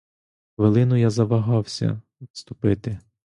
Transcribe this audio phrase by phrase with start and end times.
[0.57, 2.01] Хвилину я завагався
[2.31, 2.99] вступити.